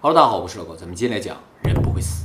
[0.00, 2.24] Hello，大家好，我是老高，咱们今天来讲人不会死。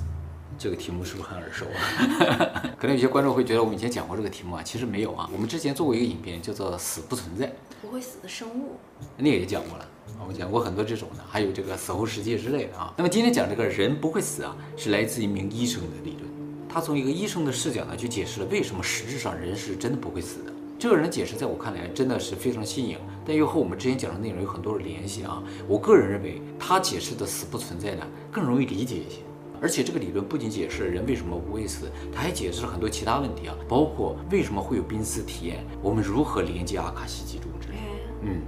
[0.59, 2.69] 这个题目是不是很耳熟啊？
[2.77, 5.27] 可能有些观众会觉得我们以前讲过这个题目啊，其实没有啊。
[5.33, 7.47] 我们之前做过一个影片，叫做《死不存在》，
[7.81, 8.73] 不会死的生物，
[9.17, 9.87] 那个也讲过了。
[10.21, 12.93] 我们讲过很多这种的，还有这个死后世界之类的啊。
[12.95, 16.31] 那么今天讲这个人不会死啊，是来自一名医生的理论。
[16.69, 20.52] 他从一个医生的视角呢，去解释了为什么实质上人是真的不会死的。
[20.83, 25.41] 这个人的解释在我看来真的是非常新颖，但又和我们之前讲的内容有很多的联系啊。
[25.65, 29.19] 我个人认为他解释的死不存在呢更容易理解一些，
[29.61, 37.81] 而且这个理论不仅解释了人为什么不会死，他还解释了很多其他问题啊，包括为什么会有濒死体验，我们如何连接阿卡西记录之类的。
[38.23, 38.41] 嗯，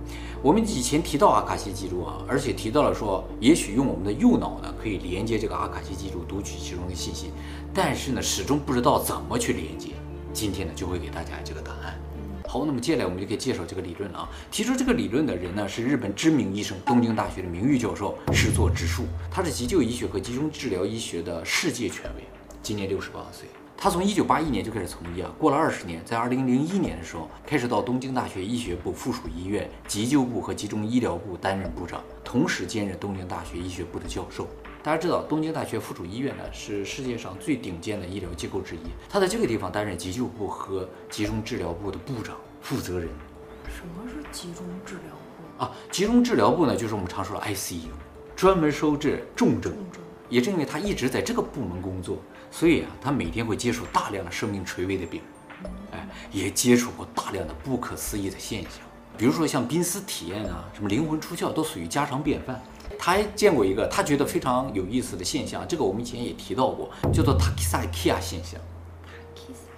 [0.43, 7.31] 我们以前提到阿卡西记录啊，而且提到了说，也许用我们的右脑呢可以连接这个阿卡西记录，读取其中的信息，
[7.73, 9.91] 但是呢始终不知道怎么去连接。
[10.33, 11.97] 今天呢就会给大家这个答案。
[12.55, 14.29] 好，那么接下来我们就可以介绍这个理论了啊。
[14.49, 22.23] 提出这个理论的人呢，是日本知名医生、东京大学的名誉教授石作直树，他是急救医学和集中治疗医学的世界权威，
[22.63, 23.49] 今年六十八岁。
[23.75, 34.47] 他从一九八一年就开始从医啊，过了二十年，在二零零一年的时候，开始到东京大学医学部附属医院急救部和集中医疗部担任部长，同时兼任东京大学医学部的教授。
[34.85, 43.09] 大家知道，东京大学附属医院呢是世界上最顶尖的医疗机构之一，他在这个地方担任急救部和集中治疗部的部长负责人。
[43.67, 45.15] 什么是集中治疗
[45.57, 45.71] 部啊？
[45.89, 47.87] 集中治疗部呢，就是我们常说的 ICU，
[48.35, 49.73] 专门收治重症。
[49.73, 52.19] 重症也正因为他一直在这个部门工作，
[52.51, 55.19] 所以啊，他每天会接触大量的生命垂危的病
[55.63, 58.84] 人，哎，也接触过大量的不可思议的现象，
[59.17, 62.61] 比如说像濒死体验啊，什么灵魂出窍，都属于家常便饭。
[62.97, 68.59] 他还见过一个他觉得非常有意思的现象，这个我们以前也提到过，叫做 Takisakia 现象。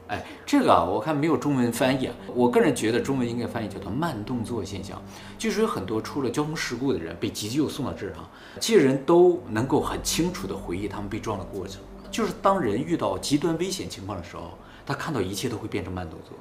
[0.07, 2.15] 哎，这个啊，我看没有中文翻译啊。
[2.33, 5.01] 我个人觉得中文应该翻译叫做慢动作现象，
[5.37, 11.81] 就是有很多出了交通事故的人被急救送到这儿啊，这些人都能够很清楚地回忆他们被撞的过程。
[12.09, 16.37] 就是当人遇到极端危险情况的时候，他看到一切都会变成慢动作，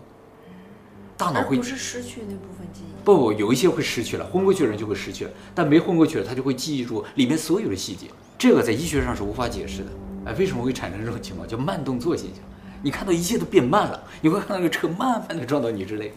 [1.16, 3.04] 大脑会不是失去那部分记忆。
[3.04, 8.08] 不不，有一些会失去了，昏过去的人就会失去了，但没昏过去的他就会记忆住里面所有的细节。
[8.38, 9.90] 这个在医学上是无法解释的。
[10.26, 11.46] 哎，为什么会产生这种情况？
[11.48, 12.44] 叫慢动作现象。
[12.82, 16.12] 你看到一切都变慢了，你会看到那个车慢慢的撞到你之类，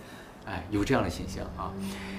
[0.45, 1.71] 哎，有这样的现象啊。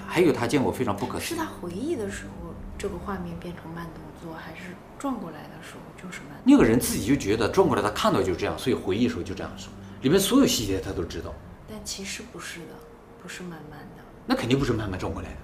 [0.07, 6.37] 还有他见过非常不可思议，是他回忆的时候，这个画面变成慢动作，还是转过来的时候就是慢？
[6.43, 9.69] 那个人自己就觉得撞过来他看到就这样，所以回忆的时候就这样说，
[10.01, 11.33] 里面所有细节他都知道。
[11.81, 12.75] 但其实不是的，
[13.23, 14.03] 不是慢慢的。
[14.27, 15.37] 那肯定不是慢慢转过来的。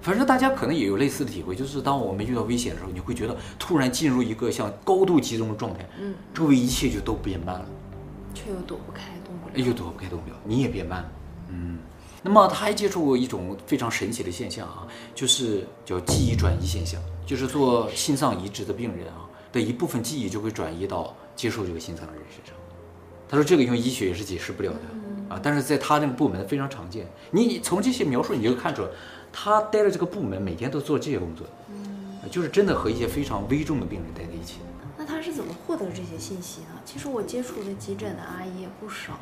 [0.00, 7.66] 反正大家可能也有类似的体会，就是当我们遇到危险的时候，你会觉得突然进入一个像高度集中的状态，嗯，周围一切就都变慢了，
[8.32, 9.54] 却又躲不开，动不了。
[9.54, 11.12] 哎，又躲不开动不了，你也变慢了，
[11.50, 11.78] 嗯。
[12.22, 22.54] 那么他还接触过一种非常神奇的现象啊，就是叫记忆转移现象，就是做心脏移植的病人啊的一部分记忆就会转移到接受这个心脏的人身上。
[23.28, 24.78] 他说这个用医学也是解释不了的
[25.32, 27.06] 啊，但是在他那个部门非常常见。
[27.30, 28.88] 你从这些描述你就看出来，
[29.32, 34.58] 他待的这个部门每天都做这些工作，嗯，就是真的和一些非常危重的病人待在一起。
[34.98, 36.78] 那他是怎么获得这些信息呢？
[36.84, 39.18] 其实我接触的急诊的阿姨也不少，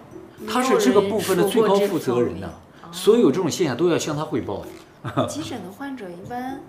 [0.49, 2.53] 他是这个部分的最高负责人呐、呢。
[2.93, 5.27] 所有这种现象都要向他汇报的。
[5.29, 6.61] 急诊的患者一般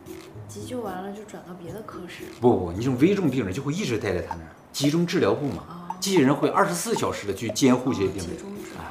[0.48, 8.28] 急救完了就转到别的科室，不不，你这种危重病人就会一直待在他那儿，集中治疗部嘛，机器人会二十四小时的去监护这些病人。
[8.28, 8.82] 集中治疗。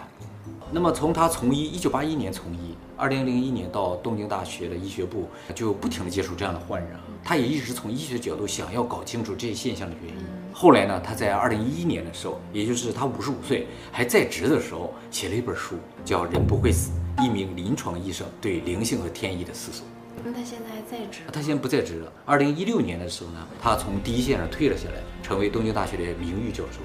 [0.72, 7.00] 那么从他从医，一九八一年从医，二零零一年到东京大学的医学部，就不停地接触这样的患人啊。
[7.24, 10.24] 他也一直从医学角度想要搞清楚这些现象的原因。
[10.52, 19.84] 后来呢，他在二零一一年的时候，也就是他五十五岁还在职的时候，写了一本书，叫《人不会死：一名临床医生对灵性和天意的思索》。
[20.22, 21.22] 那他现在还在职？
[21.32, 22.12] 他现在不在职了。
[22.24, 26.78] 二零一六年的时候呢，他从第一线上退了下来，成为东京大学的名誉教授。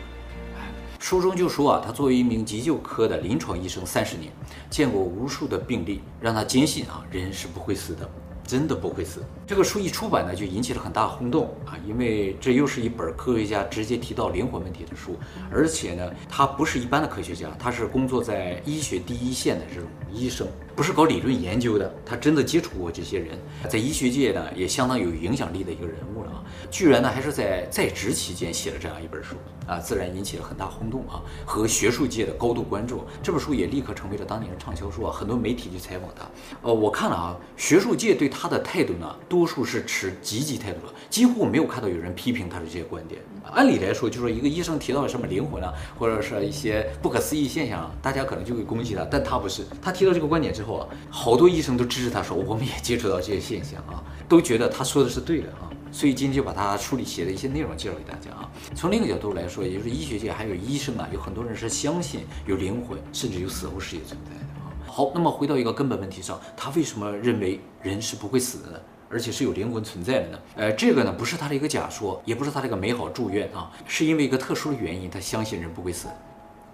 [0.99, 4.31] 书中就说啊，他作为一名急救科的临床医生三十年，
[4.69, 8.09] 见过无数的病例，让他坚信啊，人是不会死的，
[8.43, 9.23] 真的不会死。
[9.45, 15.15] 这个书一出版呢，就引起了很大轰动啊，因为这又是一本科学家直接提到灵魂问题的书，
[15.51, 23.37] 而且呢，他不是一般的科学家，他是工作在医学第一线的这种医生，不是搞理论研究的，他真的接触过这些人，
[23.69, 26.43] 在医学界呢也相当有影响力的一个人物了啊。
[26.69, 29.35] 居然呢还是在在职期间写了这样一本书
[29.65, 33.05] 啊，自然引起了很大轰动啊，和学术界的高度关注。
[33.23, 36.29] 这本书也立刻成为了当年的畅销书啊，很多媒体去采访他。
[36.61, 43.21] 呃，我看了啊，学术界对他的态度呢，多数是持积极态度的，几乎没有看到有人批评他的这些观点。
[43.53, 50.65] 按理来说，就说一个医生提到了什么灵魂啊，或者是一些不可思议现象啊，大家可能就会攻击他，但他不是，他提到这个观点之后。
[50.65, 55.69] 后啊，好多医生都支持他说，我们也接触到这些现象啊，都觉得他说的是对的啊。
[55.91, 58.49] 所以今天就把他书里写的一些内容介绍给大家啊。
[58.73, 64.73] 从另一个角度来说，也就是医学界还有医生啊，有很多人是相信有灵魂，甚至有死后世界存在的啊。
[64.87, 68.79] 好，那么回到一个根本问题上，他为什么认为人是不会死的呢？
[69.09, 70.39] 而且是有灵魂存在的呢？
[70.55, 76.07] 呃，这个呢不是他的一个假说，也不是他的一个美好祝愿啊，是因为一个特殊的原因，他相信人不会死，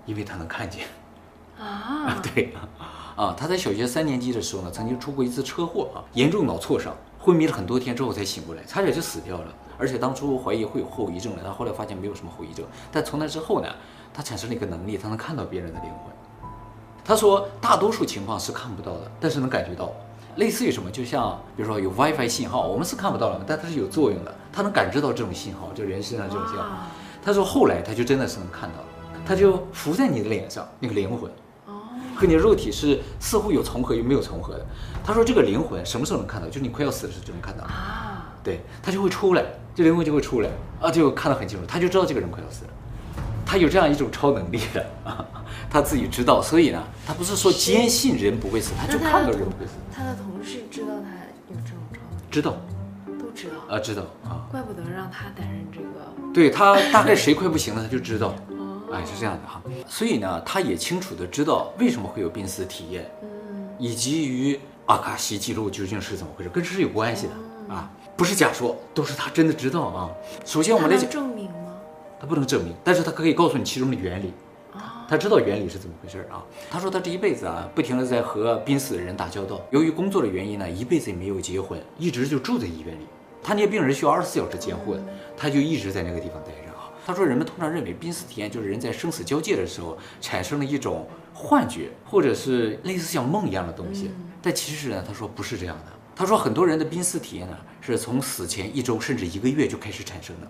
[0.05, 0.85] 因为他能看见。
[1.59, 2.53] 啊，对
[3.15, 9.53] 啊，他在小学三年级的时候呢，曾经出过一次车祸啊，严重脑挫伤，昏迷了很多天之后才醒过来，差点就死掉了。
[9.77, 12.65] 而且当初怀疑会有后遗症的，但后来发现没有什么后遗症。
[12.91, 13.67] 但从那之后呢，
[14.13, 16.13] 他产生了一个能力，他能看到别人的灵魂。
[17.03, 19.91] 他说，大多数情况是看不到的，但是能感觉到。
[20.35, 20.89] 类似于什么？
[20.89, 26.65] 就像比如说有 WiFi 信号，我们是看不到了，但它是有作用的，它能感知到这种信号，就人身上这种信号。
[27.23, 28.77] 他说后来他就真的是能看到，
[29.25, 31.29] 他就浮在你的脸上，那个灵魂
[31.67, 31.81] 哦，
[32.15, 34.65] 和你的肉体是似乎有重合又没有重合的。
[35.03, 36.47] 他说这个灵魂什么时候能看到？
[36.47, 37.63] 就是你快要死的时候就能看到。
[37.65, 39.45] 啊，对，他就会出来，
[39.75, 40.49] 这灵魂就会出来
[40.79, 42.71] 啊，就看得很清楚，他就知道这个人快要死了。
[43.45, 45.25] 他有这样一种超能力的啊，
[45.71, 51.09] 他自己知道，所以呢，他不是说坚信人不会死，他就看到人不会死，他的同事知道他
[51.49, 52.57] 有这种状况知道，
[53.17, 55.87] 都知道，啊，知道啊，怪不得让他担任这个。
[56.33, 59.61] 对他大概谁快不行了，他就知道，哦，哎，是这样的哈。
[59.87, 70.09] 所以呢，他也清楚的知道为什么会有濒死体验，嗯，以及于阿卡西记录究竟是怎么回事，跟这是有关系的啊，不是假说，都是他真的知道啊。
[70.45, 71.73] 首先我们来讲，证明吗？
[72.19, 74.33] 他不能证明，但是他可以告诉你其中的原理。
[75.11, 76.41] 啊，他知道原理是怎么回事儿啊？
[76.69, 79.59] 他说他这一辈子啊，不停的在和濒死的人打交道。
[79.69, 83.05] 由于工作的原因呢，一辈子也没有结婚，一直就住在医院里。
[83.43, 85.03] 他那些病人需要二十四小时监护的，
[85.35, 86.89] 他就一直在那个地方待着啊。
[87.05, 94.11] 他说人们通常认为濒死体验就是人在生死交界的时候产生了一种幻觉，或者是类似像梦一样的东西。
[94.41, 95.85] 但其实呢，他说不是这样的。
[96.15, 100.47] 他说很多人的濒死体验呢，是从死前一周甚至一个月就开始产生的，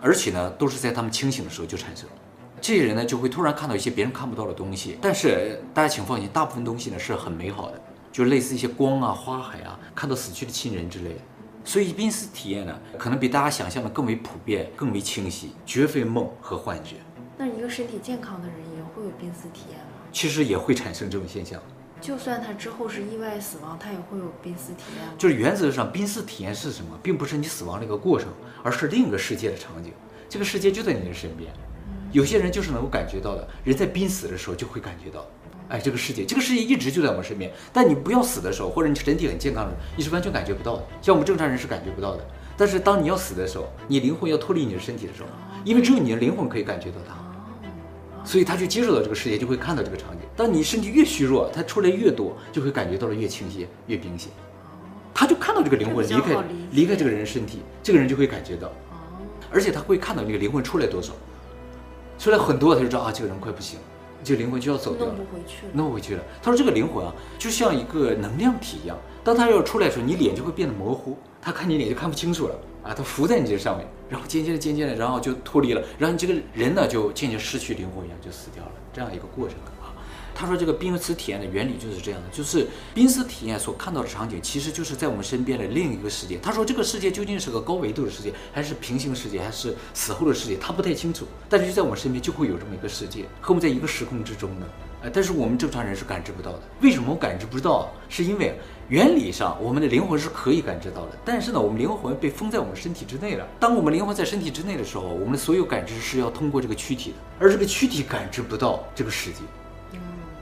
[0.00, 2.12] 而且呢，都是在他们清醒的时候就产生了。
[2.60, 4.98] 这些人呢，就会突然看到一些别人看不到的东西。
[5.00, 7.80] 但是大家请放心，大部分东西呢是很美好的，
[8.12, 11.20] 就类似一些光啊、花海啊，看到死去的亲人之类的。
[11.64, 16.96] 所以濒死体验呢，可能比大家想象的更为普遍、更为清晰，绝非梦和幻觉。
[17.36, 19.84] 那一个身体健康的人也会有濒死体验吗？
[20.12, 21.60] 其实也会产生这种现象，
[22.00, 25.06] 就算他之后是意外死亡，他也会有濒死体验？
[25.16, 28.28] 就是原则上濒死体验是什么，并不是你死亡的一个过程，
[28.62, 29.92] 而是另一个世界的场景。
[30.28, 31.52] 这个世界就在你的身边，
[32.12, 35.26] 有些人就是能够感觉到的，人在濒死的时候就会感觉到，
[35.68, 37.50] 哎，这个世界，这个世界一直就在我们身边。
[37.72, 40.84] 但你不要死的时候，或者你身体很健康的时候，你是完全感觉不到的。
[41.00, 42.26] 像我们正常人是感觉不到的。
[42.56, 45.28] 但是当你要死的时候，你灵魂要脱离你的身体的时候，
[45.64, 47.14] 因为只有你的灵魂可以感觉到它，
[48.24, 50.20] 所以他就接受到这个世界，就会看到这个场景。
[50.36, 54.30] 当你身体越虚弱，它出来越多，就会感觉到的越清晰、越明显。
[55.14, 58.68] 他就看到这个灵魂离开离开这个人的身体，这个人就会感觉到。
[58.68, 58.72] 哦，
[59.50, 61.12] 而且他会看到那个灵魂出来多少，
[62.20, 63.78] 出来很多，他就知道啊，这个人快不行，
[64.22, 65.72] 这个灵魂就要走掉了弄不，回去了。
[65.72, 66.22] 弄回去了。
[66.42, 79.79] 他说这个灵魂啊，就像一个能量体一样，当他要出来的时候，你脸就会变得模糊，他看你脸就看不清楚了啊，他浮在你这上面，然后渐渐的、渐渐的，然后就脱离了，然后你这个人呢就渐渐失去灵魂一样就死掉了，这样一个过程啊。
[80.40, 86.38] 他说这个濒死体验的原理就是这样的，就是濒死体验所看到的场景，其实就是在我们身边的另一个世界。
[86.38, 91.26] 他说这个世界究竟是个高维度的世界，还是平行世界，还是死后的世界，他不太清楚。
[91.46, 94.66] 但是就在我们身边就会有这么一个世界，和我们在一个时空之中呢。
[95.02, 96.62] 呃，但是我们正常人是感知不到的。
[96.80, 97.90] 为什么我感知不到？
[98.08, 103.46] 是因为原理上我们的灵魂是可以感知到的，但是呢，我们灵魂被封在我们身体之内了。
[103.58, 109.42] 当我们灵魂在身体之内的时候，我们的所有感知是要通过这个躯体的，而这个躯体感知不到这个世界。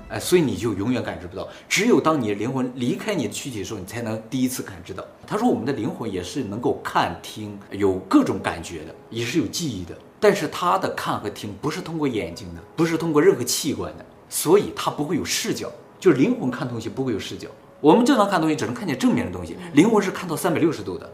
[0.09, 1.47] 哎，所以你就永远感知不到。
[1.69, 5.05] 只有当你的灵魂离开你的躯体的时候，你才能第一次感知到。
[5.27, 9.95] 他说，我们的灵魂也是能够看、听，有各种感觉的，也是有记忆的。
[10.21, 15.71] 但是他的看和听不是通过眼睛的，不是通过任何器官的，所以他不会有视角。
[16.01, 17.49] 就是灵魂看东西不会有视角，
[17.81, 21.11] 我们正常看东西只能看见正面的东西，灵魂是看到三百六十度的。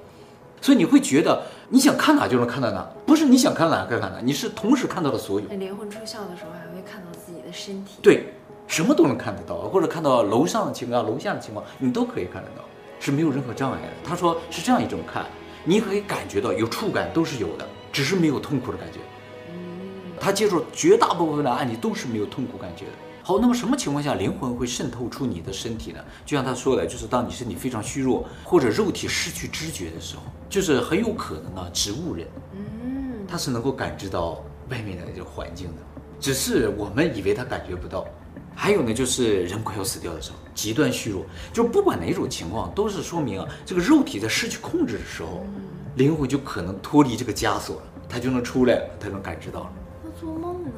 [0.60, 5.46] 所以你会觉得你想看哪就能看到哪，不是你想看哪看哪，你是同时看到了所有。
[5.50, 7.98] 那灵魂出窍的时候，还会看到自己的身体。
[8.02, 8.32] 对，
[8.66, 12.64] 什么都能看得到，或者看到楼上的情况、楼下的情况，你都可以看得到，
[12.98, 13.88] 是没有任何障碍的。
[14.02, 15.26] 他说是这样一种看，
[15.64, 18.98] 你可以感觉到有触感都是有的，只是没有痛苦的感觉。
[20.18, 22.92] 他接触绝大部分的案例都是没有痛苦感觉的。
[23.22, 25.98] 好，那么什么情况下灵魂会渗透出你的身体呢？
[26.26, 35.82] 就像他说的，就是当你身体非常虚弱或者肉体失去知觉的时候，就是很有可能啊，植物人嗯，他是能够感知到外面的这个环境的，
[36.20, 38.06] 只是我们以为他感觉不到，
[38.54, 45.44] 还有呢，就是人快要死掉的时候，极端虚弱，就是不管哪种情况，都是说明啊，这个肉体在失去控制的时候，
[45.96, 49.72] 灵魂就可能脱离这个枷锁了，他就能出来了，它能感知到了。
[50.04, 50.70] 那做梦呢？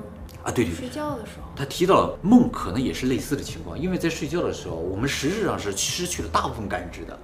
[0.42, 7.18] 啊，对对对睡，觉的时候，他提到了梦可能也是类似的情况，因为在睡觉的时候，我们实质上是失去了大部分感知的，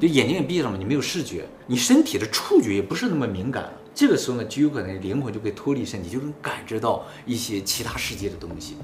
[0.00, 3.72] 就眼睛也闭上了，你没有视觉，你身体的触觉也不是那么敏感了。
[3.94, 8.76] 这个时候呢，就有可能灵魂就被脱离身体，就能感知到一些其他世界的东西。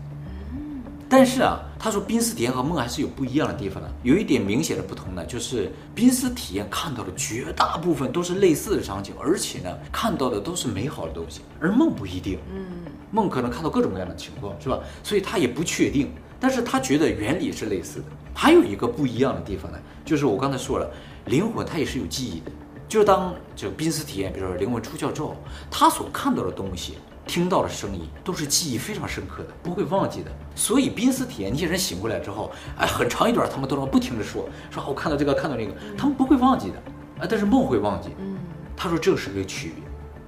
[1.17, 3.89] 但是啊，他说濒死体验和梦还是有不一样的地方的。
[4.03, 12.41] 有一点明显的不同呢，就是濒死体验看到的绝大部分都是类似的场景，而且呢，看到的都是美好的东西，而梦不一定。
[12.53, 14.81] 嗯，梦可能看到各种各样的情况，是吧？
[15.05, 18.07] 所以他也不确定，但是他觉得原理是类似的。
[18.35, 20.91] 还有一个不一样的地方呢，就是我刚才说了，
[21.27, 22.51] 灵魂它也是有记忆的，
[22.89, 25.37] 就是当这个濒死体验，比如说灵魂出窍之后，
[25.71, 26.95] 他所看到的东西。
[27.27, 30.31] 听到的声音都是记忆非常深刻的，不会忘记的。
[30.55, 36.77] 所以濒死体验，那些人醒过来之后，哎，很长一段他们都能不停的说，说我看到这个，看到那个，他们不会忘记的，
[37.21, 38.11] 啊，但是梦会忘记。
[38.19, 38.37] 嗯，
[38.77, 39.85] 他说这是一个区别。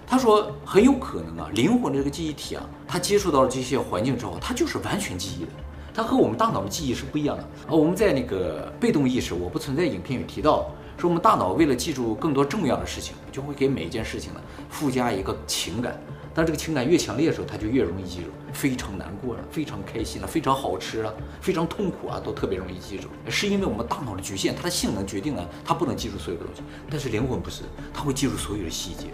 [0.09, 5.51] 他说很有可能啊，灵魂的这个记忆体啊，它接触到了这些环境之后，它就是完全记忆的。
[5.93, 7.43] 它和我们大脑的记忆是不一样的。
[7.43, 16.01] 啊，我们在那个被动意识我不存在影片有提到，说我们大脑为了记住更多重要的事情，就会给每一件事情呢附加一个情感。
[16.37, 18.27] 当这个情感越强烈的时候，他就越容易记住。
[18.53, 23.09] 非常难过了，非常开心了，非常好吃了，非常痛苦啊，都特别容易记住。
[23.31, 26.61] 是因为我们大脑的局限，它的性能决定了它不能记住所有的东西。
[26.91, 27.63] 但是灵魂不是，
[27.95, 29.07] 它会记住所有的细节。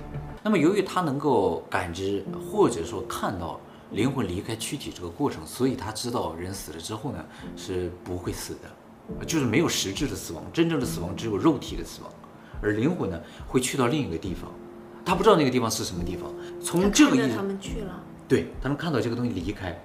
[0.43, 3.61] 那么由于它能够感知或者说看到
[3.93, 7.25] 灵魂离开躯体这个过程，所以他知道人死了之后呢
[7.57, 12.12] 是不会死的，就是没有实质的死亡，真正的死亡只有肉体的死亡，
[12.61, 14.52] 而灵魂呢会去到另一个地方。
[15.05, 19.76] 他不知道那个地方是什么地方，从这个意义他他，们去了，对他能看到这个东西离开，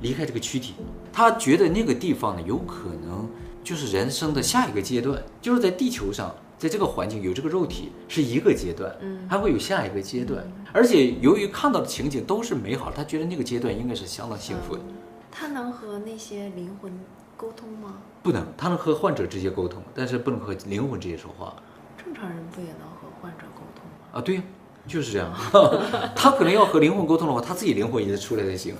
[0.00, 0.74] 离开这个躯体，
[1.12, 3.28] 他觉得那个地方呢，有可能
[3.62, 14.82] 就是人生的下一个阶段，就是在地球上，在这个环境有这个肉体是一个阶段，嗯还会有下一个阶段，而且由于看到的情景都是美好，他觉得那个阶段应该是相当幸福的。
[15.30, 16.92] 他能和那些灵魂
[17.36, 17.98] 沟通吗？
[18.22, 21.54] 不能，他能和患者直接沟通，但是不能和灵魂直接说话
[22.02, 24.08] 正常人不也能和患者沟通吗？
[24.12, 24.20] 啊。
[24.20, 24.42] 对呀，
[24.86, 25.32] 就是这样。
[26.14, 28.74] 他可能要和灵魂沟通的话，他自己灵魂也得出来才行。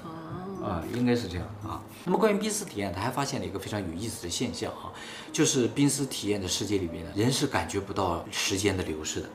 [0.61, 1.83] 哦，啊，应该是这样啊。
[2.05, 4.93] 那么关于濒死体验，他还发现了一个非常有意思的现象啊，
[5.33, 9.29] 就是濒死体验的世界里面呢，人是感觉不到时间的流逝的。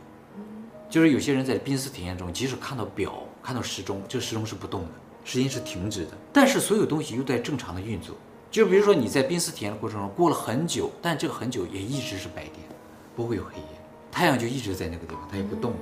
[0.89, 4.89] 就是有些人在濒死体验中，即使看到表、看到时钟，这个时钟是不动的，
[5.23, 8.15] 时间是停止的，但是所有东西又在正常的运作。
[8.49, 12.55] 就比如说你在濒死体验的过程中过了很久，但这个很久也一直是白天，
[13.15, 13.79] 不会有黑夜，
[14.11, 15.73] 太阳就一直在那个地方，它也不动。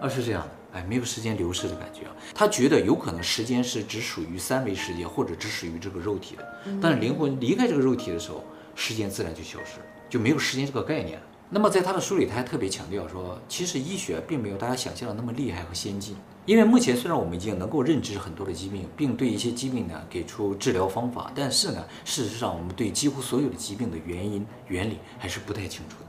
[0.00, 2.12] 啊，是这样的，哎，没有时间流逝的感觉啊。
[2.34, 6.46] 他觉得有可能时间是只属于三维世界，或者只属于这个肉体的。
[6.80, 11.26] 但是灵魂离开这个肉体的时候，时间自然就消失了，就没有时间这个概念了。
[11.50, 16.16] 那么在他的书里，他还特别强调说，其实医学并没有大家想象的那么厉害和先进。
[16.46, 26.06] 因为目前虽然我们已经能够认知很多的疾病，并对一些疾病呢给出治疗方法，但是呢，事实上我们对几乎所有的疾病的原因、原理还是不太清楚的。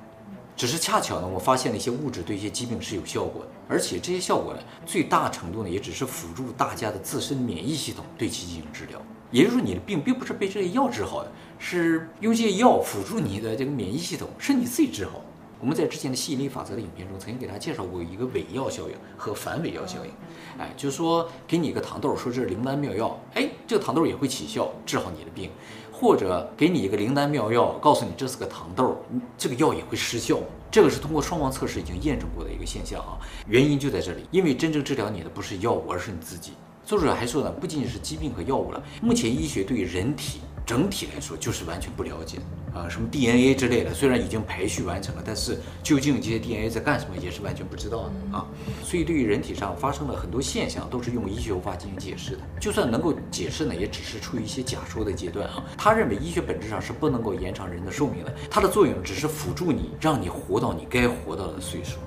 [0.55, 9.01] 只是恰巧呢，我发现了一些物质对一些疾病是有效果的，而且这些效果呢，最大程度呢，也只是辅助大家的自身免疫系统对其进行治疗。
[9.31, 15.21] 也就是说，你的病并不是被这些药治好的，是用这些药辅助你的这个免疫系统，是你自己治好。
[15.59, 20.11] 我们在之前的吸引力法则的影片中，曾经给大家介绍过一个伪药效应和反伪药效应。
[20.59, 25.49] 哎，就是说给你一个糖豆，说这是灵丹妙药，哎，这个糖豆也会起效，治好你的病；
[25.97, 28.97] 或者给你一个灵丹妙药，告诉你这是个糖豆，
[29.37, 30.37] 这个药也会失效。
[30.69, 33.17] 这个是通过双盲测试已经验证过的一个现象啊。
[33.47, 36.51] 原因就在这里，因为真正治疗你的不是药物，而是你自己。
[36.83, 42.39] 作者还说呢，不仅仅是疾病和药物了，目前医学对于人体整体来说就是完全不了解
[42.73, 48.45] 啊，什么 DNA 之类的，虽然已经排序完成了，但是究竟这些 DNA 在干什么也是完全不知道的啊。
[48.83, 52.39] 所以对于人体上发生的很多现象，都是用医学无法进行解释的。
[52.59, 55.63] 就算能够解释呢，也只是处于一些假说的阶段啊。
[55.77, 61.99] 他认为医学本质上是不能够延长人的寿命的，它的作用只是辅助你，让你活到你该活到的岁数。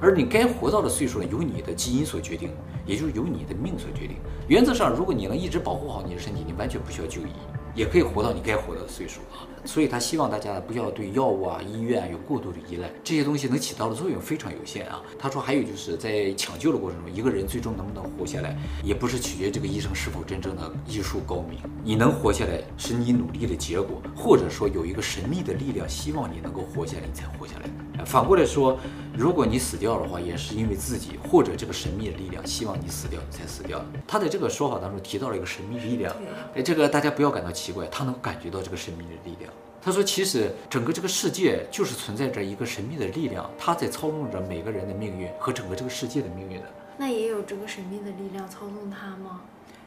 [0.00, 2.50] 而你该活到的岁数呢，由你的基因所决定，
[2.84, 4.16] 也就是由你的命所决定。
[4.48, 7.30] 原则上，如果你能一直保护好你的身体，你完全不需要就医，
[7.74, 9.51] 也可以活到你该活到的岁数啊。
[9.64, 15.00] 所以他希望大家不要对药物啊、医院有过度的依赖，这些东西能起到的作用非常有限啊。
[15.18, 28.04] 他说还有就是在抢救的过程中，一个人最终能不能活下来，也不是取决于这个医生是否真正的医术高明，你能活下来是你努力的结果，或者说有一个神秘的力量希望你能够活下来，你才活下来。
[28.04, 28.76] 反过来说，
[29.16, 33.80] 如果你死掉的话，也是因为自己或者这个神秘的力量希望你死掉，你才死掉。
[34.08, 36.12] 他在这个说法当中提到了一个神秘力量，
[36.56, 39.51] 哎，这个大家不要感到奇怪，他能感觉到这个神秘的力量。
[39.84, 46.66] 他说，其实整个这个世界就是存在着一个神秘的力量，它在操纵着每个人的命运和整个这个世界的命运的。
[46.96, 49.40] 那也有这个神秘的力量操纵他吗？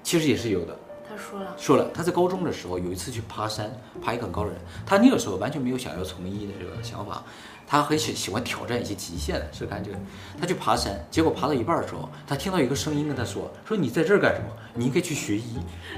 [0.03, 0.77] 其实也是有的。
[1.07, 3.71] 他说了，说了，他在高中的时候有一次去爬山，
[4.01, 7.23] 爬一个很高的人，他那个时候完全没有想要从医的这个想法。
[7.67, 9.97] 他很喜喜欢挑战一些极限的，是干这个。
[10.39, 14.45] 他去爬山，结果爬到一半的时候，他听到一个声音跟他说：“说你在这儿干什么？
[14.75, 15.57] 你应该去学医。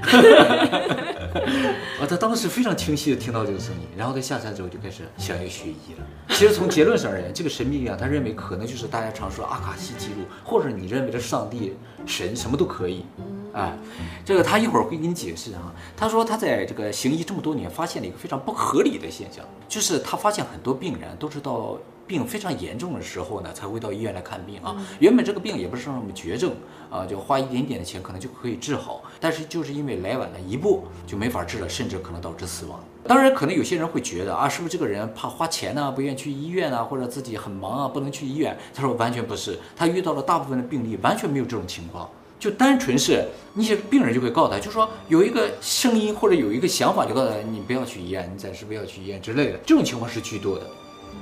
[2.00, 6.06] 啊，他当时非常清晰的听到这个声音，然后他下山之后就开始想要学医了。
[6.30, 11.74] 其实从结论上而言，这个神秘力量，他认为可能就是大家常说阿卡西记录，或者你认为的上帝、
[12.06, 13.04] 神，什么都可以。
[13.52, 13.76] 啊，
[14.24, 15.72] 这个他一会儿会给你解释啊。
[15.96, 21.76] 他说他在这个行医这么多年，发现了一个非常不合理的现象，就是他发现很多病人都是到
[22.06, 24.76] 病非常严重的时候呢，才会到医院来看病啊。
[24.98, 26.52] 原本这个病也不是什么绝症
[26.90, 32.80] 啊，就花一点点的钱可能就可以治好，但是就是因为来晚了一步就没法治了，甚至可能导致死亡。
[33.06, 38.56] 当然，可能有些人会觉得啊，是不是这个人怕花钱呢，不愿意去医院啊，或者自己很忙啊，不能去医院？
[38.74, 42.08] 他说完全不是，他遇到了大部分的病例完全没有这种情况。
[42.38, 49.58] 就单纯是那些病人就会告诉他，就说有一个声音或者有一个想法，就告诉他你不要去医院，你暂时不要去医院之类的。
[49.66, 50.66] 这种情况是居多的。
[51.12, 51.18] 嗯，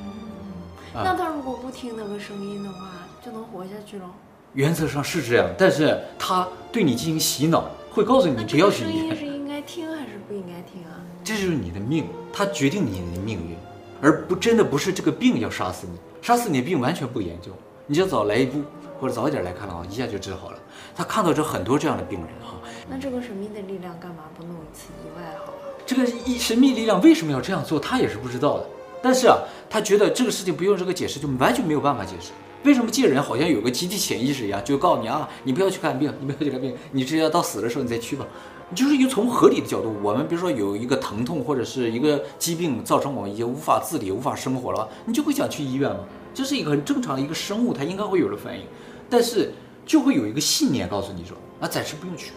[0.92, 2.90] 那他如果不听那个声音的话，
[3.24, 4.04] 就能活下去了？
[4.52, 9.16] 原则上是这样，但是他对你进行洗脑，会告诉你不要去医院。
[9.16, 11.00] 是应该听还是不应该听啊？
[11.24, 13.56] 这就是你的命，他决定你的命运，
[14.02, 17.52] 而不真的不是这个病要杀死你，杀死你的病完全不严重，
[17.86, 18.62] 你只要早来一步。
[18.98, 20.55] 或者早一点来看的话，一下就治好了。
[20.94, 22.54] 他看到这很多这样的病人哈。
[22.88, 25.58] 那这个神秘的力量干嘛不弄一次意外好了？
[25.84, 28.66] 这个一神秘力量为什么要这样做，他也是不知道的。
[29.02, 32.30] 但是啊，他觉得这个事情不用这个解释就完全没有办法解释。
[32.64, 38.26] 为什么借人好像有个集体潜意识一样，就告诉你啊，你不要去看病，你不要去看病，你直接到死的时候你再去吧。
[38.74, 46.00] 就是一个从合理的角度，我们比如说有一个疼痛或者是一个疾病造成我们已经无法自理、无法生活了，你就会想去医院嘛？
[46.34, 48.64] 这是一个很正常的一个生物，它应该会有的反应。
[49.08, 49.52] 但是
[49.86, 52.32] 就会有一个信念告诉你说，啊，暂时不用去，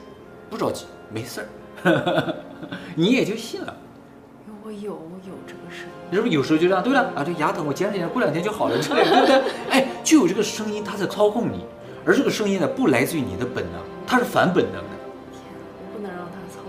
[0.50, 1.42] 不着急，没事
[1.84, 2.36] 儿，
[2.96, 3.76] 你也就信了。
[4.64, 6.84] 我有有这个声音，是不是有时候就这样？
[6.84, 9.52] 对了，啊，这牙疼，我减减，过两天就好了，之类的，对不对？
[9.72, 11.66] 哎，就有这个声音，它在操控你，
[12.06, 14.96] 而这个声音呢，不来自于你的本能，它是反本能的。
[15.32, 15.42] 天，
[15.82, 16.62] 我不能让它操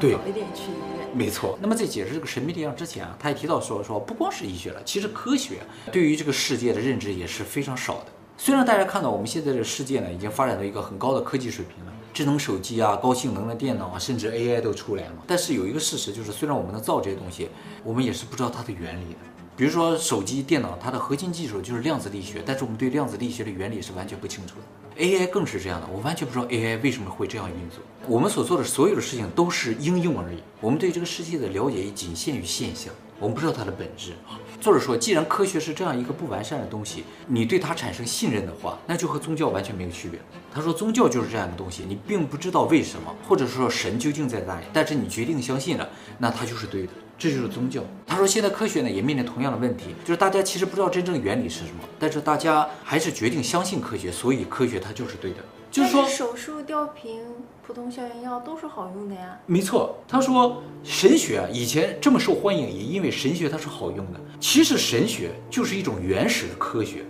[0.00, 1.06] 控，要，早一点去医院。
[1.14, 1.56] 没错。
[1.62, 5.58] 那么在解释这个神秘力量之前啊，他也提到说，说不光是医学了，其实科学
[5.92, 8.06] 对于这个世界的认知也是非常少的。
[8.36, 15.12] 虽然大家看到我们现在的世界呢，已经发展到一个很高的科技水平了，智能手机啊、高性能的电脑啊，甚至 AI 都出来了。
[15.26, 17.48] 但是有一个事实就是，虽然我们能造这些东西，
[17.84, 19.18] 我们也是不知道它的原理的。
[19.56, 25.02] 比如说手机、电脑，它的核心技术就是量子力学，但是我们对量子力学的原理是完全不清楚的。
[25.02, 27.78] AI 更是这样的，我完全不知道 AI 为什么会这样运作。
[28.08, 32.92] 我们所做的所有的事情都是应用而已，我们对这个世界的了解也仅限于现象，
[33.24, 34.36] 我们不知道它的本质啊。
[34.60, 40.20] 作者说，既然科学是这样一个不完善的东西，你对它产生信任的话，那就和宗教完全没有区别。
[40.52, 47.82] 他说，宗教就是这样的东西，你并不知道为什么，或者说神究竟在哪里，但是你决定相信了，那它就是对的，这就是宗教。
[48.06, 55.38] 他说，现在科学呢也面临同样的问题，就是大家其实不知道真正原理是什么，但是大家还是决定相信科学，所以科学它就是对的。
[55.74, 57.20] 就是说，手术吊瓶。
[57.66, 59.98] 普通消炎药都是好用的呀，没错。
[60.06, 64.20] 他说神学啊，以前这么受欢迎，也因为神学它是好用的。
[64.38, 67.06] 其实神学就是一种原始的科学，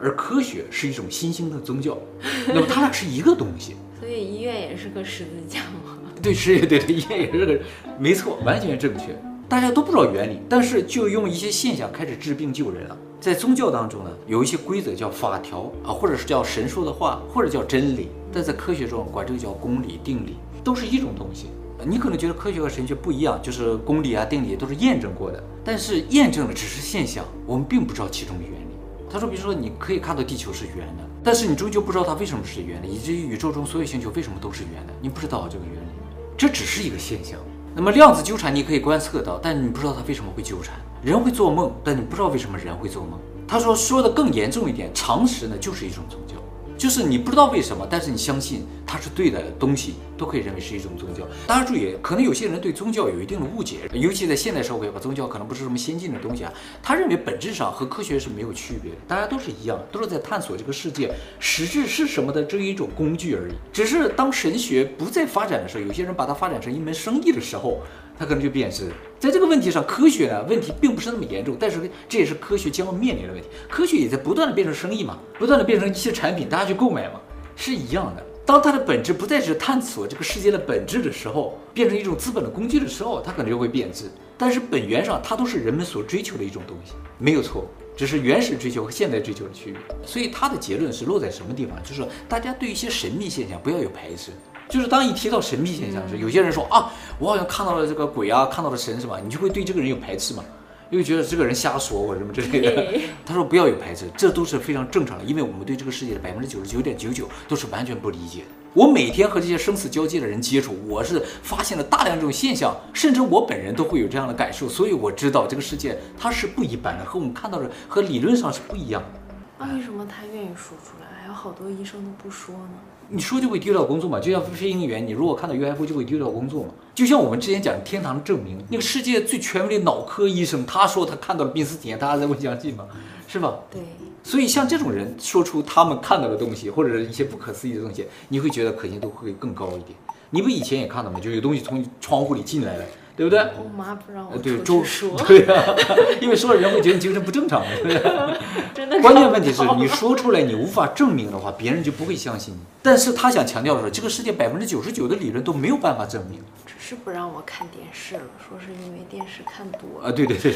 [0.00, 1.98] 而科学是一种新兴的宗教。
[2.48, 3.76] 那么它俩是一个东西。
[4.00, 5.98] 所以医院也是个十字架吗？
[6.22, 7.60] 对，是，对对，医院也是个，
[7.98, 9.14] 没错，完全正确。
[9.48, 12.96] 大家都不知道原理，但是就用一些现象开始治病救人了。
[13.18, 18.10] 在宗教当中呢，有一些规则叫法条啊，或者是叫神说的话，或者叫真理。
[18.30, 21.46] 但在科学中，管这个叫公理、定理，都是一种东西。
[21.82, 28.74] 你可能觉得科学和神学不一样，就是公理啊、定理都是验证过的，但是验证的只是现象，我们并不知道其中的原理。
[29.08, 35.88] 他说，比如说你可以看到地球是圆的，但是你终究不知道它为什么是圆的，以至于宇宙中所有星球为什么都是圆的，你不知道这个原理，
[36.36, 37.40] 这只是一个现象。
[37.74, 40.74] 那么量子纠缠你可以观测到，但你不知道它为什么会纠缠。
[41.02, 43.18] 人会做梦，但你不知道为什么人会做梦。
[43.46, 46.34] 他说说的更严重一点，常识呢就是一种宗教。
[46.78, 51.26] 就是你不知道为什么，但是你相信它是对的东西，都可以认为是一种宗教。
[51.44, 56.52] 大家注意，可能有些人对宗教有一定的误解，尤其在现代社会吧，宗教可能不是什么先进的东西啊。
[56.80, 63.52] 他认为本质上和科学是没有区别的，大家都是一样，都是在探索这个世界实质是什么的这一种工具而已。
[63.72, 67.82] 只是当神学不再发展的时候，有些人把它发展成一门生意的时候。
[68.18, 71.78] 它可能就变质，在这个问题上，科学呢问题并不是那么严重，但是
[72.08, 73.48] 这也是科学将要面临的问题。
[73.70, 77.20] 科学也在不断的变成生意嘛，不断的变成一些产品，大家去购买嘛，
[77.54, 78.24] 是一样的。
[78.44, 84.06] 当它的本质不再是探索这个世界的本质的时候，变成一种资本的工具的时候，它可能就会变质。
[84.36, 89.80] 但是本源上，它都是人们所追求的一种东西，没有错，只是原始追求和现代追求的区别。
[90.06, 91.76] 所以他的结论是落在什么地方？
[91.82, 94.30] 就是说，大家对一些神秘现象不要有排斥。
[94.68, 99.18] 就是当一提到神秘现象时，有些人说啊，我好像看到了这个鬼啊，看到了神，是吧？
[99.22, 100.44] 你就会对这个人有排斥嘛，
[100.90, 103.00] 因为觉得这个人瞎说或者什么之类的。
[103.24, 108.46] 他说不要有排斥，这都是非常正常的，因为我们对这个世界的百分之九十九点九九都是完全不理解的。
[108.74, 119.20] 我每天和这些生死交界的人接触，我是发现了大量这种现象，甚至我本人都会有这样的感受，所以我知道这个世界它是不一般的，和我们看到的和理论上是不一样的。
[119.58, 122.78] 那为什么他愿意说出来，还有好多医生都不说呢？
[123.10, 124.20] 你说就会丢掉工作嘛？
[124.20, 126.70] 就像飞行员，你如果看到 UFO 就会丢掉工作嘛？
[126.94, 132.86] 就像我们之前讲天堂的证明，那个世界最权威的脑科医生，他说他看到了濒死体验，大家才会相信嘛？
[133.26, 133.60] 是吧？
[133.70, 133.80] 对。
[134.22, 139.96] 所以像这种人说出他们看到的东西，或者是一些不可思议的东西，你会觉得可信度会更高一点。
[140.30, 141.18] 你不以前也看到吗？
[141.18, 142.84] 就有东西从窗户里进来了。
[143.18, 143.40] 对不对？
[143.58, 145.10] 我妈不让我对周说。
[145.26, 145.74] 对呀，
[146.22, 147.64] 因为说了人会觉得你精神不正常。
[148.72, 149.00] 真的。
[149.02, 152.58] 关键问题是你说出来你无法证明的话，别人就不会相信你。
[152.80, 156.40] 但是他想强调的是，这个世界百分之九十九的理论都没有办法证明。
[156.64, 160.08] 只是不让我看电视了，说是因为电视看多了。
[160.08, 160.52] 啊，对对对。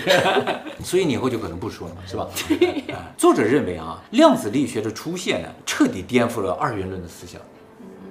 [0.85, 2.29] 所以你以后就可能不说了，是吧？
[3.19, 7.41] 作者认为啊，量子力学的出现呢，彻底颠覆了二元论的思想。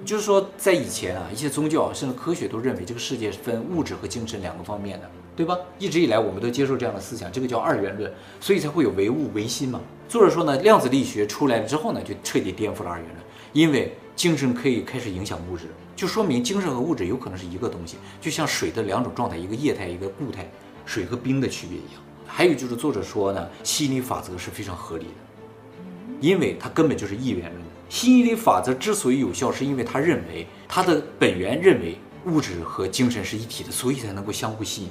[0.04, 5.56] 就是说，在以前啊，一些宗教甚至科学都认为这个世界是分物质和精神两个方面的，对吧？
[5.78, 9.80] 一直以来我们都接受这样的思想，这个叫二元论，所以才会有唯物唯心嘛。
[10.08, 13.18] 作者说呢，量子力学出来了之后呢，就彻底颠覆了二元论，
[13.52, 20.50] 因为精神可以开始影响物质，就说明精神和物质有可能是一个东西，就像水的两种状态，一个液态，一个固态，
[20.84, 22.02] 水和冰的区别一样。
[22.26, 25.80] 还有就是作者说呢，吸引力法则是非常合理的，
[26.20, 27.61] 因为它根本就是一元论。
[27.92, 34.88] 吸引力法则之所以有效，是因为他认为他的本源认为物质和精神是一体的，所以才能够相互吸引，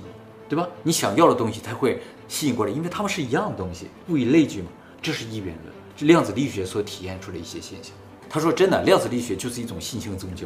[0.47, 0.69] 对吧？
[0.83, 4.67] 你想要的东西才会吸引过来，因为它们是一样的东西，物以类聚嘛。
[5.01, 7.91] 这是一元论，量子力学所体现出的一些现象。
[8.29, 10.45] 他说：“真的，量子力学就是一种新兴宗教，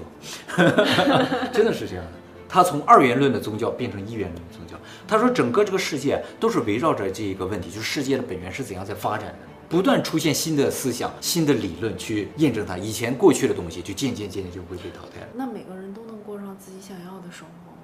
[1.51, 2.11] 真的是这样的。
[2.47, 4.81] 他从二元论的宗教变成一元论的宗教。
[5.05, 15.27] 他说，整个这个世界都是围绕着这一个问题，就是世界的本源是怎样在发展的。”不断出现新的思想、新的理论去验证它，以前过去的东西就渐渐渐渐就会被淘汰了。
[15.35, 17.77] 那每个人都能过上自己想要的生活吗？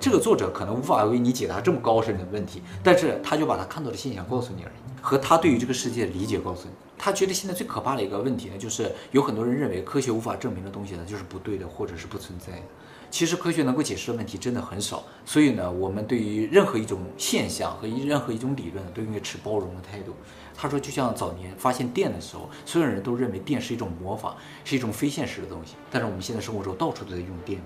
[0.00, 6.72] 这个作者可能无法为你解答这么高深的问题，但是他就把他看到的现象告诉你而已，和他对于这个世界的理解告诉你。
[6.96, 12.62] 他觉得现在最可怕的一个问题呢，就是有很多人认为科学无法证明的东西呢，就是不对的，或者是不存在的。
[13.10, 20.14] 其实科学能够解释的问题真的很少，所以呢，我们对于任何一种现象和一任何一种理论都应该持包容的态度。
[20.60, 25.76] 他说，就像早年发现电的时候，所有人都认为电是一种魔法，是一种非现实的东西。
[25.90, 27.58] 但是我们现在生活中到处都在用电，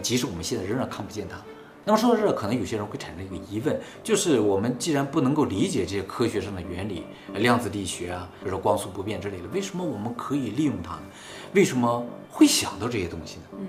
[0.00, 1.36] 即使我们现在仍然看不见它。
[1.84, 7.04] 那么说到这，可能有些人会产生一个疑问，就是我们既然不能够理解这些科学上的原理，
[7.34, 11.02] 量子力学啊，比如说光速不变之类的，为什么我们可以利用它呢？
[11.52, 13.42] 为什么会想到这些东西呢？
[13.58, 13.66] 嗯。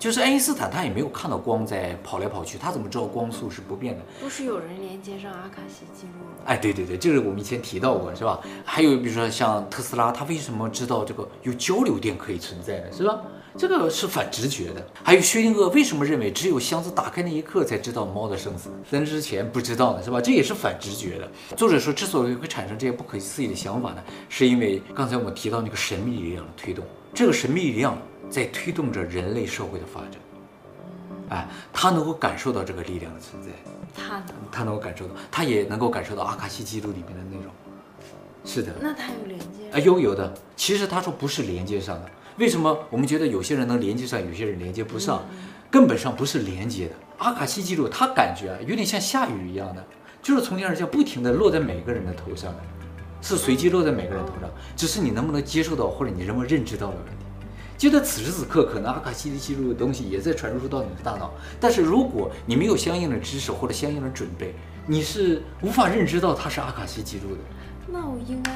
[0.00, 4.02] 就是爱因斯坦，他也没有看到光在跑来跑去，他怎么知道光速是不变的？
[4.18, 6.42] 不是有人连接上阿卡西记录了？
[6.46, 8.40] 哎，对对对，这个我们以前提到过，是吧？
[8.64, 12.86] 还有比如说像特斯拉，他为什么知道这个有交流电可以存在呢？
[12.90, 13.20] 是吧？
[13.58, 14.82] 这个是反直觉的。
[15.02, 20.02] 还有薛定谔为什么认为只有箱子打开那一刻才知道猫的生死，在之前不知道呢？
[20.02, 20.18] 是吧？
[20.18, 21.30] 这也是反直觉的。
[21.58, 26.82] 作者说，之所以会产生这些不可思议的想法呢，是因为刚才我们提到那个神秘力量的推动，
[27.12, 27.98] 这个神秘力量
[28.30, 30.12] 在推动着人类社会的发展。
[31.30, 33.48] 哎，他能够感受到这个力量的存在，
[33.94, 37.52] 他能，他能够感受到，他也能够感受到阿卡西记录里面的内容。
[38.44, 39.70] 是的，那他有连接？
[39.72, 40.32] 啊，有有的。
[40.56, 45.22] 其实他说不是连接上的，为什么我们觉得有些人能连接上，有些人连接不上？
[45.70, 46.94] 根本上不是连接的。
[47.18, 49.84] 阿卡西记录，他感觉啊，有点像下雨一样的，
[50.20, 52.52] 就是从天而降，不停的落在每个人的头上，
[53.22, 57.19] 是随机落在每个人头上，只是你能不能接受到，或者你能不能认知到的问题。
[57.80, 64.54] 就在此时此刻，可能阿卡西记录的东西也在传输到你的大脑，但是如果你没有相应的知识或者相应的准备，
[64.86, 67.40] 你是无法认知到它是阿卡西记录的。
[67.86, 68.52] 那我应该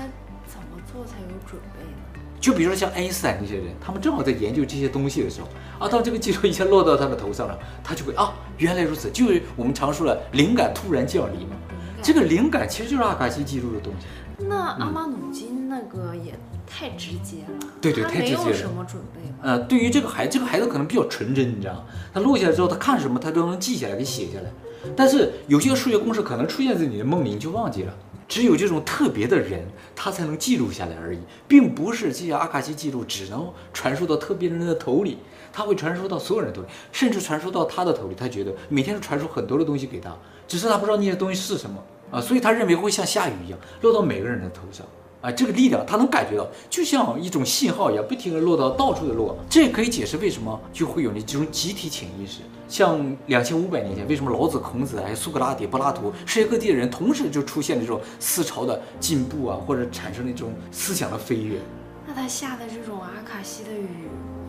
[0.47, 2.21] 怎么做才有准备呢？
[2.39, 11.57] 就比如说像爱因斯坦这些人，他们正好在研究这些东西的时候，啊，当这个技术一下落到他的头上了，他就会啊，原来如此，就是我们常说的灵感突然降临嘛。
[12.03, 14.07] 这个灵感其实就是阿卡西记录的东西。
[14.39, 16.35] 那阿玛努金那个也
[16.67, 19.39] 太直接了，对对他太直接了没有什么准备吧？
[19.43, 21.85] 呃，对于这个孩子，这个孩子可能比较纯真，你知道吗？
[22.13, 24.51] 他录下来之后，他看什么他都能记下来，给写下来。
[24.97, 27.95] 但是有些数学公式可能出现在你的梦里，你就忘记了。
[28.27, 29.63] 只有这种特别的人，
[29.95, 35.19] 他才能记录下来而已，并不是这些阿卡西记录只能传输到特别人的头里，
[35.53, 38.15] 他会传输到所有人头里，甚至传输到他的头里。
[38.15, 40.17] 他觉得每天都传输很多的东西给他，
[40.49, 41.77] 只是他不知道那些东西是什么
[42.15, 44.87] 啊，所以他认为会像下雨一样落到每个人的头上。
[45.21, 49.35] 啊，这个力量他能感觉到，就像一种信号一样，不停地落到到处的落。
[49.49, 52.41] 这也可以解释为什么就会有那这种集体潜意识。
[52.69, 61.59] 像两千五百年前，为什么老子、孔子还有苏格拉底、柏拉图，世界各地的人同时就出现这种思潮的进步啊，或者产生那种思想的飞跃？
[62.07, 63.89] 那他下的这种阿卡西的雨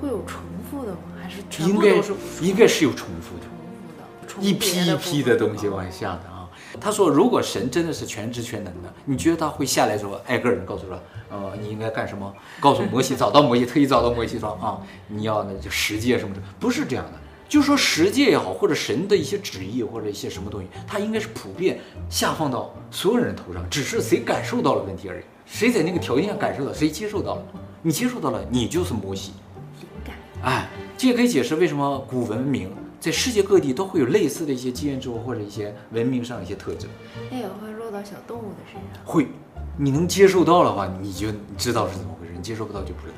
[0.02, 1.00] 会有重复的吗？
[1.24, 3.46] 还是全应该部都是不重应该是有重复的。
[4.28, 4.44] 重复的？
[4.44, 6.35] 重一批一批的东西往下下的啊。
[6.80, 12.34] 他说，如果神真的是全知全能的，你觉得他会下来之后挨个人告诉说，呃，你应该干什么？
[12.60, 17.12] 告诉摩西，找到摩西，特意找到摩西说啊，你要那就十诫什么的，不是这样的。
[17.48, 25.24] 就说十诫也好，或者神的一些旨意或者一些什么东西，它应该是普遍下放到所有人头上，只是谁感受到了问题而已。
[25.46, 27.46] 谁在那个条件下感受到，谁接受到了，
[27.84, 29.32] 你接受到了，你就是摩西。
[29.80, 30.16] 灵感。
[30.42, 32.72] 哎，这也可以解释为什么古文明
[33.06, 36.90] 在世界各地都会有类似的一些基因之后或者一些文明上的一些特征。
[37.30, 39.28] 那也会落到小动物的身上，会，
[39.78, 43.14] 你能接受到的话，你就知道是怎么回事；你接受不到就不知道。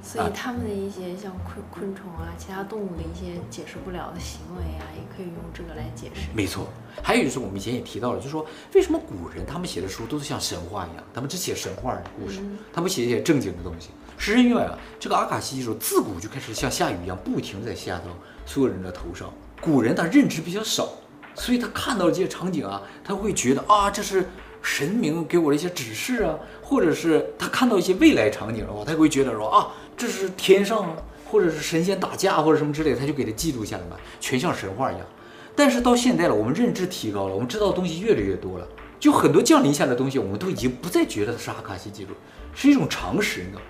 [0.00, 6.28] 所以他们的一些像昆昆虫啊、其他动物的一些解释不了的行为啊，也可以用这个来解释。
[6.32, 6.68] 没错，
[7.02, 12.38] 还有就是我们以前也提到了，就是说为什么古人他们写的书都是像神话一样，他们只写神话的故事，
[12.72, 18.04] 他不写一些正经的东西，是因为啊，这个阿卡西记录自古就开始像下雨一样，不停在下到
[18.44, 19.32] 所有人的头上。
[19.60, 20.88] 古人他认知比较少，
[21.34, 24.28] 所以他看到这些场景啊，他会觉得啊，这是
[24.62, 30.96] 神明给我的一些指示啊，或者是他看到一些未来场景的话，他会觉得说啊，这是天上啊，
[31.30, 35.06] 或者是神仙打架或者什么之类，他就给他记录下来嘛，全像神话一样。
[35.54, 38.68] 但是到现在了，我们认知提高了，我们知道的东西越来越多了，
[39.00, 42.10] 就很多降临下的东西，我们都已经不再觉得它是阿卡西记录，
[42.54, 43.66] 是一种常识，你知道吗？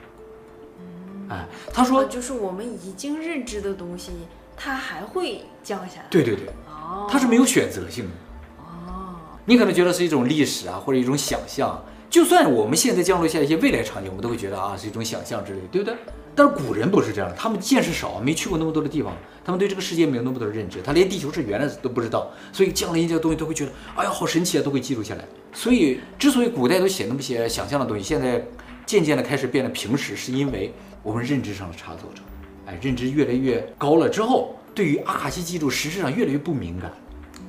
[1.29, 4.13] 哎，他说呃，就是我们已经认知的东西，
[4.57, 6.07] 它还会降下来。
[6.11, 8.11] 对对对，哦，它是没有选择性的。
[8.59, 11.83] 哦，你可能觉得是一种历史啊，或者一种想象。
[12.09, 15.97] 就算我们现在降落下一些未来场景，我们都会觉得啊是一种想象之类的，对不对？
[16.37, 19.13] 但是古人不是这样，他们见识少，没去过那么多的地方，
[19.45, 25.25] 他们对这个世界没有那么多的认知，他连地球是圆的都不知道，所以降临这个东西都会觉得，哎呀好神奇啊，都会记录下来。
[25.53, 28.47] 所以之所以古代都写那么些想象的东西，现在
[28.85, 30.73] 渐渐的开始变得平实，是因为
[31.07, 32.21] 我们认知上的差错者，
[32.67, 36.91] 哎，认知越来越高了之后，对于阿卡西记录实质上越来越不敏感。
[37.39, 37.47] 嗯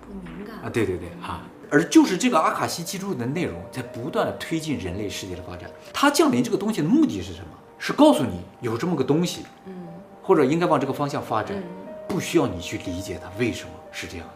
[0.00, 5.70] 不敏感啊，对对对啊，而就是这个阿卡西记录的内容在不断的推进人类世界的发展。
[5.92, 7.48] 它降临这个东西的目的是什么？
[7.78, 9.86] 是告诉你有这么个东西，嗯
[10.22, 11.62] 或者应该往这个方向发展，嗯
[12.08, 14.26] 不需要你去理解它为什么是这样，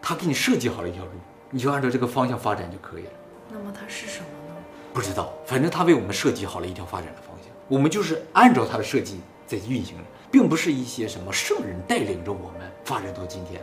[0.00, 1.10] 它给你设计好了一条路，
[1.50, 3.10] 你就按照这个方向发展就可以了。
[3.50, 4.54] 那么它是什么呢？
[4.94, 7.31] 不知道，反正它为我们设计好了一条发展的方向，
[7.72, 13.62] 我们就是按照它的设计在运行着，并不是一些什么圣人带领着我们发展到今天，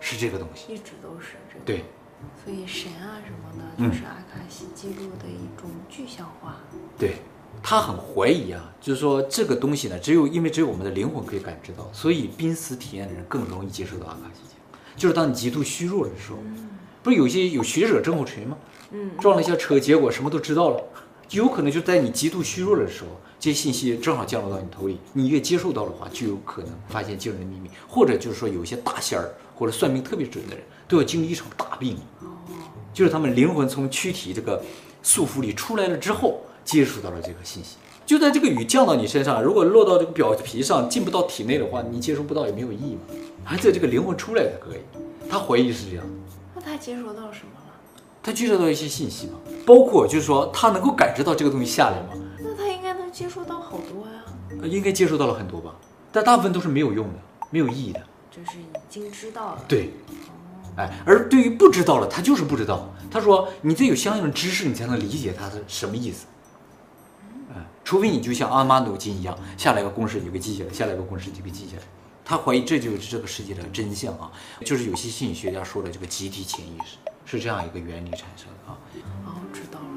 [0.00, 0.72] 是这个东西。
[0.72, 1.64] 一直都是这个。
[1.66, 1.84] 对，
[2.42, 6.56] 所以神啊什么的，嗯就是阿卡西记录的一种具象化。
[6.98, 7.16] 对
[7.62, 14.78] 他很怀疑啊，就是说这个东西呢，只有因为只有我们的灵魂可以感知到，所以濒死体验的人更容易接受到阿卡西记录。
[14.96, 16.38] 就是当你极度虚弱的时候，
[17.02, 18.56] 不是有些有学者症候群吗？
[18.92, 20.82] 嗯，撞了一下车，结果什么都知道了，
[21.28, 23.08] 就有可能就在你极度虚弱的时候，
[23.42, 31.96] 这些信息正好降落到你头里，你越接受到的话，就有可能发现惊人的秘密，或者就是说有一些大仙儿或者算命特别准的人，都要经历一场大病，
[32.94, 34.62] 就是他们灵魂从躯体这个
[35.02, 37.78] 束缚里出来了之后，接触到了这个信息。
[38.06, 43.00] 就在这个雨降到你身上，如果落到这个表皮上，进不到体内的话，你接收不到也没有意义嘛，
[43.42, 44.80] 还在这个灵魂出来才可以。
[45.28, 46.06] 他怀疑是这样。
[46.54, 47.74] 那他接收到什么了？
[48.22, 49.32] 他接收到一些信息嘛，
[49.66, 52.21] 包括就是说他能够感知到这个东西下来吗？
[53.12, 54.24] 接收到好多呀，
[54.62, 55.74] 呃应该接触到了很多吧，
[56.10, 57.18] 但大部分都是没有用的，
[57.50, 58.00] 没有意义的。
[58.30, 59.64] 就是已经知道了。
[59.68, 59.90] 对，
[60.76, 62.88] 哎，而对于不知道了，他就是不知道。
[63.10, 66.24] 他说你得有相应的知识，你才能理解他是什么意思。
[67.54, 71.82] 哎，除非你就像阿玛努金一样，下来个公式你就给记下来，下来个公式你就给记下来。
[72.24, 74.32] 他怀疑这就是这个世界的真相啊，
[74.64, 76.96] 就是有些心理学家说的这个集体潜意识
[77.26, 78.78] 是这样一个原理产生的啊。
[79.26, 79.91] 哦，知道了。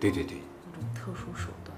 [0.00, 1.76] 对对对，一种特殊手段。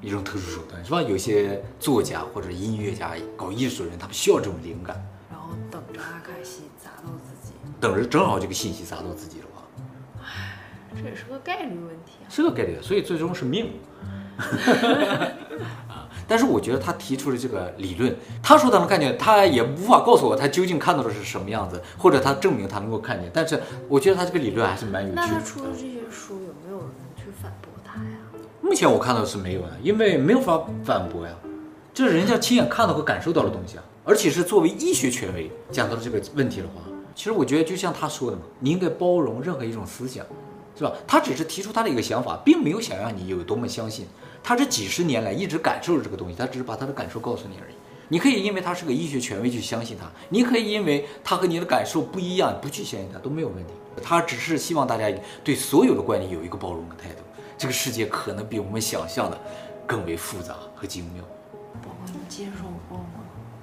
[0.00, 1.02] 一种特殊手段是吧？
[1.02, 9.62] 有些作家或者音乐家搞艺术的人，他们需要这种灵感，然后等着阿卡西砸到自己，等着正好这个信息砸到自己的话，
[10.94, 12.28] 这也是个概率问题啊。
[12.28, 13.72] 是个概率，所以最终是命。
[15.88, 23.30] 啊，但是我觉得他提出的这个理论，他说他能看见，他也无法告诉我他究竟看到的是什么样子，或者他证明他能够看见。
[23.32, 23.58] 但是
[23.88, 25.42] 我觉得他这个理论还是蛮有趣那他的。
[25.42, 26.52] 出的这些书有
[27.44, 28.16] 反驳他呀？
[28.62, 31.34] 目前我看到是没有的，因为没有法反驳呀，
[31.92, 36.80] 这是人家亲眼看到和感受到的东西啊，而且是作为医学权威讲到这个问题的话，
[37.14, 40.24] 其实我觉得就像他说的嘛，你应该包容任何一种思想，
[40.74, 40.92] 是吧？
[41.06, 44.06] 他只是提出他的一个想法，并没有想让你有多么相信。
[44.42, 47.74] 他这几十年来一直感受着这个东西，他只是把他的感受告诉你而已。
[48.08, 53.72] 你可以因为他是个医学权威去相信他，你可以因为他和你的感受不一样不去相信他都没有问题。
[54.02, 55.10] 他只是希望大家
[55.42, 57.22] 对所有的观点有一个包容的态度。
[57.56, 59.38] 这个世界可能比我们想象的
[59.86, 61.22] 更为复杂和精妙。
[61.82, 63.04] 宝宝你接受过吗？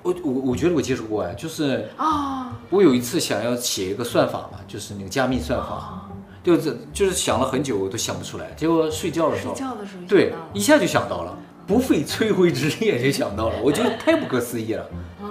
[0.03, 6.09] 我我我觉得我接触过哎，就是啊，我有一次想要写一个算法嘛，就是那个加密算法，
[6.43, 14.83] 就是就是想了很久我都想不出来，结果睡觉的时候，睡觉的时候对一下就想到了，不费吹灰之力就想到了， 我觉得太不可思议了，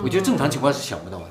[0.05, 1.27] 我觉得正常情况是想不到的，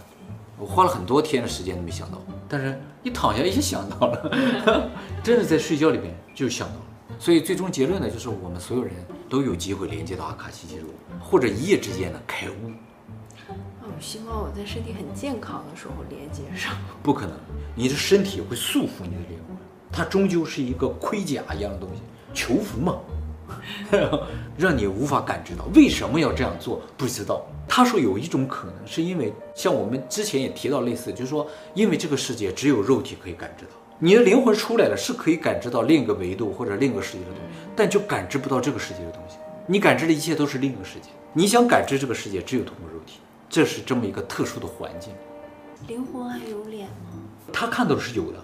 [0.57, 4.89] 我花了很多天的时间都没想到，但是一躺下一下想到了，
[5.23, 6.81] 真的在睡觉里边就想到了。
[7.19, 8.93] 所以最终结论呢，就是我们所有人
[9.29, 10.87] 都有机会连接到阿卡西记录，
[11.19, 12.71] 或者一夜之间的开悟。
[13.47, 16.77] 那我希望我在身体很健康的时候连接上。
[17.03, 17.35] 不可能，
[17.75, 19.57] 你的身体会束缚你的灵魂，
[19.91, 22.01] 它终究是一个盔甲一样的东西，
[22.33, 22.97] 囚服嘛，
[24.57, 25.65] 让你无法感知到。
[25.75, 26.81] 为什么要这样做？
[26.97, 27.45] 不知道。
[27.67, 39.37] 他说有一种可能，是因为像我们之前也提到类似，就是说，因为这个世界只有肉体可以感知到，你的灵魂出来了是可以感知到另一个维度或者另一个世界的东西，但就感知不到这个世界的东西。
[39.67, 45.13] 你感知的一切都是另一个世界，你想感知这个世界，只有通过肉体，这是这么一个特殊的环境。
[45.87, 47.19] 灵魂还有脸吗？
[47.51, 48.39] 他看到的是有的，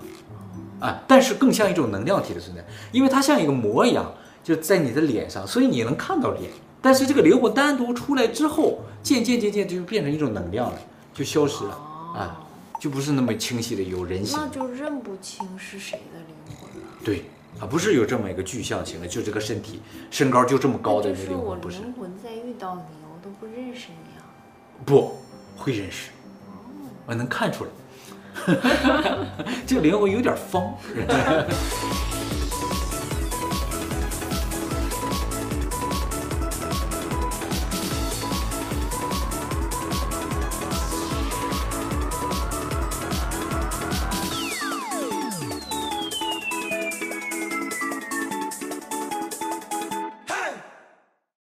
[0.86, 4.14] 啊，但是更像一种能量体的存在，因为它像一个膜一样，
[4.44, 6.52] 就在你的脸上，所以你能看到脸。
[6.82, 10.78] 但是这个灵魂单独出来之后，渐渐渐渐就变成一种能量了，
[11.14, 11.72] 就消失了
[12.16, 12.45] 啊，
[12.80, 14.48] 就不是那么清晰的有人形那。
[14.50, 16.88] 就认不清是谁的灵魂了。
[17.04, 17.26] 对，
[17.60, 24.24] 啊，不是有这么一个具象型的，就这个身体身高就这么高的就是我一个灵魂，不是，灵魂在遇到你，我都不认识你啊。
[24.86, 25.18] 不
[25.56, 26.10] 会认识，
[27.06, 27.70] 我能看出来，
[29.66, 30.76] 这个灵魂有点方。